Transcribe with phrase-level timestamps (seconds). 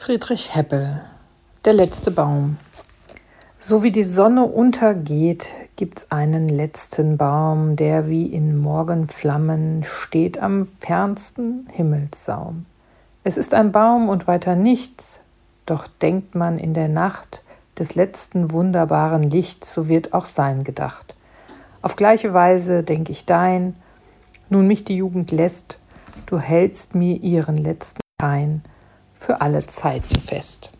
[0.00, 1.02] Friedrich Heppel
[1.66, 2.56] Der letzte Baum
[3.58, 10.64] So wie die Sonne untergeht, gibt's einen letzten Baum, der wie in Morgenflammen steht am
[10.64, 12.64] fernsten Himmelssaum.
[13.24, 15.20] Es ist ein Baum und weiter nichts,
[15.66, 17.42] doch denkt man in der Nacht
[17.78, 21.14] des letzten wunderbaren Lichts, so wird auch sein gedacht.
[21.82, 23.76] Auf gleiche Weise denk ich dein,
[24.48, 25.76] nun mich die Jugend lässt,
[26.24, 28.62] du hältst mir ihren letzten Schein
[29.20, 30.72] für alle Zeiten fest.